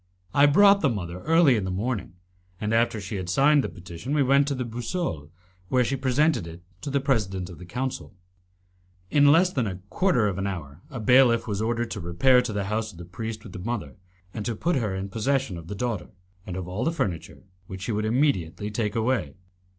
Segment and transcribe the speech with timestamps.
[0.33, 2.13] I brought the mother early in the morning,
[2.59, 5.29] and after she had signed the petition we went to the Boussole,
[5.69, 8.15] where she presented it to the President of the Council.
[9.11, 12.51] In less than a quarter of an hour a bailiff was ordered to repair to
[12.51, 13.95] the house of the priest with the mother,
[14.33, 16.09] and to put her in possession of her daughter,
[16.47, 19.35] and of all the furniture, which she would immediately take away.